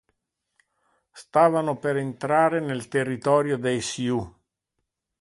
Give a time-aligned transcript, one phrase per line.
[1.11, 4.33] Stavano per entrare nel territorio dei Sioux.